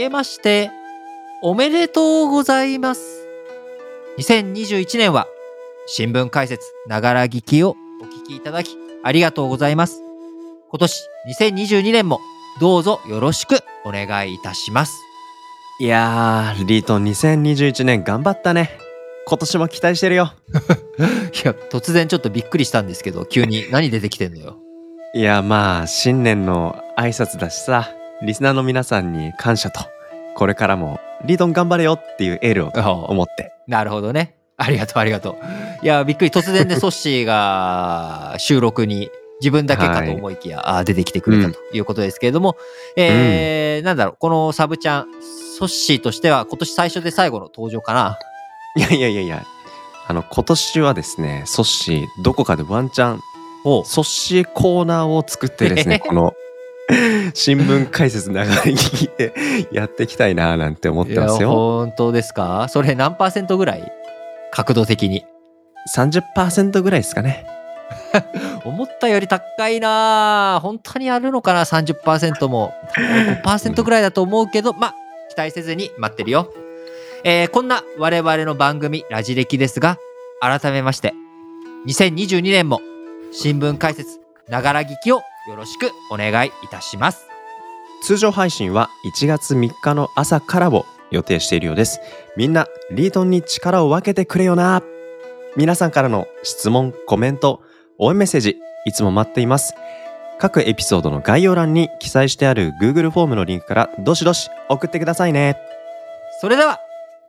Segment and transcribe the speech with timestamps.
[0.00, 0.70] けまして
[1.42, 3.26] おめでとうございます。
[4.18, 5.26] 2021年は
[5.86, 10.02] 新聞解説ながら聞きをお聞きいただきありがとうございます。
[10.70, 11.02] 今年
[11.38, 12.20] 2022年も
[12.60, 14.94] どうぞよろしくお願いいたします。
[15.80, 18.78] いやー、リートン2021年頑張ったね。
[19.26, 20.32] 今年も期待してるよ。
[21.44, 24.56] いや突然ちょっとびっくりしたんですけど急に何出てきてんのよ。
[25.14, 27.92] いや、まあ、新年の挨拶だしさ、
[28.22, 29.80] リスナーの皆さんに感謝と、
[30.34, 32.70] これからもリートン頑張れよっていうエールを
[33.06, 33.52] 思って。
[33.66, 34.36] なるほどね。
[34.56, 35.84] ありがとう、ありがとう。
[35.84, 36.30] いや、びっくり。
[36.30, 42.56] 突然で ソッシーが収録に自分だけかと思いきや、あー出てきてくれたということですけれども、
[42.96, 45.06] えーなんだろう、このサブちゃん、
[45.58, 48.18] ソッシーとしては今年最初で最後の登場かな？
[48.76, 49.42] いやいやいやいや、
[50.06, 53.20] あの、今年はですね、ソッシー、どこかでワンチャン、
[53.64, 56.34] おソッシーコーナーを作ってですね、 この、
[57.34, 59.32] 新聞解説長い聞いて
[59.72, 61.50] やっていきたいななんて思ってますよ。
[61.52, 62.66] 本当ですか？
[62.68, 63.92] それ何パーセントぐらい？
[64.52, 65.24] 角度的に。
[65.94, 67.46] 30%ぐらいですかね。
[68.64, 72.72] 思ったより高いなあ本当にあるのかな ?30% も。
[73.44, 74.94] 5%ぐらいだと思うけど、まあ、
[75.34, 76.52] 期待せずに待ってるよ。
[77.24, 79.98] えーこんな我々の番組、ラジ歴ですが、
[80.40, 81.14] 改めまして、
[81.86, 82.80] 2022年も
[83.32, 87.26] 新聞解説、ながら聞きをよろしくお願いいたします。
[88.02, 92.00] 通常配信は1月3日の朝からを予定しているようです。
[92.36, 94.82] みんな、リートンに力を分けてくれよな。
[95.56, 97.62] 皆さんからの質問、コメント、
[97.98, 99.74] 応援メッセージ、いつも待っています。
[100.38, 105.56] 各エピソードの概要欄に記載してある Google フォームのリンクからどしどし送ってくださいね。
[106.40, 106.78] それでは、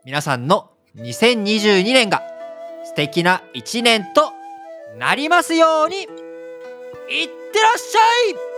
[0.04, 2.22] 皆さんの2022年が
[2.84, 4.32] 素敵な1年と
[4.98, 8.00] なりますように、いってらっしゃ
[8.30, 8.51] い